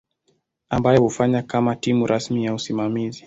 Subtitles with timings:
[0.69, 3.19] ambayo hufanya kama timu rasmi ya usimamizi.